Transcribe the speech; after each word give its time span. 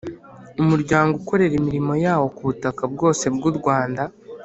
Umuryango 0.61 1.11
ukorera 1.21 1.53
imirimo 1.59 1.93
yawo 2.05 2.25
ku 2.35 2.41
butaka 2.49 2.83
bwose 2.93 3.25
bw’u 3.35 3.51
Rwanda 3.57 4.03